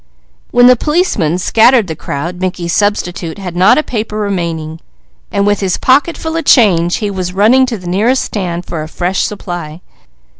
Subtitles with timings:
[0.49, 4.79] When the policemen scattered the crowd Mickey's substitute had not a paper remaining.
[5.31, 8.87] With his pocket full of change he was running to the nearest stand for a
[8.87, 9.81] fresh supply.